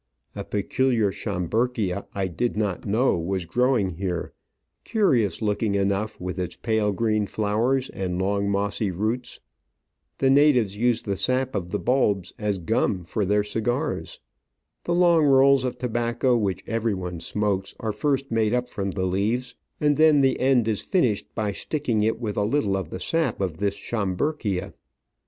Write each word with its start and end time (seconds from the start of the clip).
A 0.35 0.43
peculiar 0.43 1.11
Schomburgkia 1.11 2.07
I 2.15 2.27
did 2.27 2.57
not 2.57 2.87
know 2.87 3.19
was 3.19 3.45
growing 3.45 3.97
here, 3.97 4.33
curious 4.83 5.43
looking 5.43 5.75
enough 5.75 6.19
N 6.19 6.25
Digitized 6.25 6.25
by 6.25 6.25
VjOOQIC 6.25 6.25
194 6.25 6.25
Travels 6.25 6.25
and 6.25 6.25
Adventures 6.25 6.25
with 6.25 6.39
its 6.39 6.55
pale 6.65 6.91
green 6.93 7.27
flowers 7.27 7.89
and 7.91 8.19
long, 8.19 8.49
mossy 8.49 8.89
roots; 8.91 9.39
the 10.17 10.29
natives 10.31 10.75
use 10.75 11.01
the 11.03 11.15
sap 11.17 11.53
of 11.53 11.69
the 11.69 11.77
bulbs 11.77 12.33
as 12.39 12.57
gum 12.57 13.03
for 13.03 13.25
their 13.25 13.43
cigars. 13.43 14.19
The 14.85 14.95
long 14.95 15.23
rolls 15.23 15.63
of 15.63 15.77
tobacco 15.77 16.35
which 16.35 16.63
everyone 16.65 17.19
smokes 17.19 17.75
are 17.79 17.91
first 17.91 18.31
made 18.31 18.57
from 18.69 18.89
the 18.89 19.05
leaves, 19.05 19.53
and 19.79 19.97
then 19.97 20.21
the 20.21 20.39
end 20.39 20.67
is 20.67 20.81
finished 20.81 21.27
by 21.35 21.51
sticking 21.51 22.01
it 22.01 22.19
with 22.19 22.37
a 22.37 22.43
little 22.43 22.75
of 22.75 22.89
the 22.89 22.99
sap 22.99 23.39
of 23.39 23.57
this 23.57 23.75
Schomburgkia. 23.75 24.73